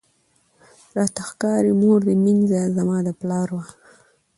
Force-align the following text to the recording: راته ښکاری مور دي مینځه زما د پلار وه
راته 0.95 1.21
ښکاری 1.29 1.73
مور 1.81 1.99
دي 2.07 2.15
مینځه 2.23 2.61
زما 2.77 2.97
د 3.05 3.09
پلار 3.19 3.47
وه 3.55 3.65